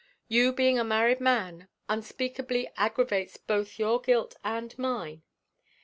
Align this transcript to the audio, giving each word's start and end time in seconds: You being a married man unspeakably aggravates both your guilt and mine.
You 0.27 0.51
being 0.51 0.79
a 0.79 0.83
married 0.83 1.19
man 1.21 1.67
unspeakably 1.87 2.67
aggravates 2.75 3.37
both 3.37 3.77
your 3.77 4.01
guilt 4.01 4.35
and 4.43 4.75
mine. 4.79 5.21